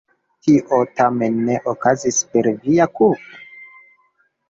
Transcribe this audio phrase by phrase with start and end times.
[0.45, 3.47] Tio tamen ne okazis per via kulpo?